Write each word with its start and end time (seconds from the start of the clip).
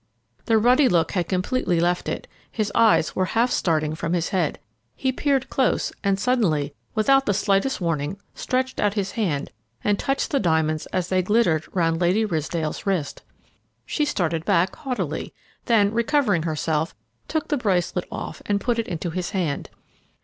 The 0.45 0.57
ruddy 0.57 0.89
look 0.89 1.11
had 1.11 1.27
completely 1.29 1.79
left 1.79 2.09
it, 2.09 2.25
his 2.51 2.71
eyes 2.73 3.15
were 3.15 3.25
half 3.37 3.51
starting 3.51 3.93
from 3.93 4.13
his 4.13 4.29
head. 4.29 4.57
He 4.95 5.11
peered 5.11 5.47
close, 5.51 5.93
and 6.03 6.19
suddenly, 6.19 6.73
without 6.95 7.27
the 7.27 7.35
slightest 7.35 7.79
warning, 7.79 8.19
stretched 8.33 8.79
out 8.79 8.95
his 8.95 9.11
hand, 9.11 9.51
and 9.83 9.99
touched 9.99 10.31
the 10.31 10.39
diamonds 10.39 10.87
as 10.87 11.09
they 11.09 11.21
glittered 11.21 11.67
round 11.75 12.01
Lady 12.01 12.25
Ridsdale's 12.25 12.87
wrist. 12.87 13.21
She 13.85 14.03
started 14.05 14.43
back 14.43 14.75
haughtily, 14.75 15.35
then, 15.65 15.91
recovering 15.93 16.41
herself, 16.41 16.95
took 17.27 17.49
the 17.49 17.55
bracelet 17.57 18.07
off 18.11 18.41
and 18.47 18.59
put 18.59 18.79
it 18.79 18.87
into 18.87 19.11
his 19.11 19.29
hand. 19.29 19.69